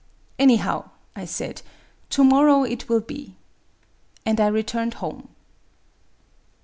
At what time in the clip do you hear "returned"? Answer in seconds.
4.47-4.95